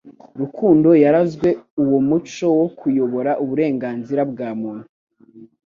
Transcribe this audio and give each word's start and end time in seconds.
Rukundo 0.39 0.89
yarazwe 1.03 1.49
uwo 1.83 1.97
muco 2.09 2.47
wo 2.59 2.67
kuyobora 2.79 3.31
uburenganzira 3.43 4.21
bwa 4.31 4.49
muntu 4.61 4.87